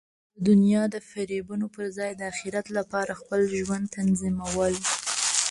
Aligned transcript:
د 0.03 0.03
دنیا 0.47 0.83
د 0.93 0.95
فریبونو 1.09 1.65
پر 1.75 1.85
ځای 1.97 2.11
د 2.15 2.21
اخرت 2.31 2.67
لپاره 2.77 3.11
خپل 3.21 3.41
ژوند 3.67 3.85
تنظیمول. 3.97 4.73